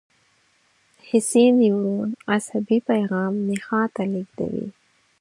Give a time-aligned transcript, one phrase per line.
[1.09, 4.67] حسي نیورون عصبي پیغام نخاع ته لېږدوي.